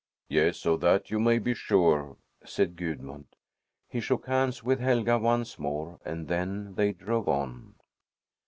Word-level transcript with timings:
"Yes, 0.29 0.65
of 0.65 0.81
that 0.81 1.11
you 1.11 1.19
may 1.19 1.37
be 1.37 1.53
sure!" 1.53 2.17
said 2.43 2.75
Gudmund. 2.75 3.35
He 3.87 3.99
shook 3.99 4.25
hands 4.25 4.63
with 4.63 4.79
Helga 4.79 5.19
once 5.19 5.59
more, 5.59 5.99
and 6.03 6.27
then 6.27 6.73
they 6.73 6.91
drove 6.91 7.27
on. 7.29 7.75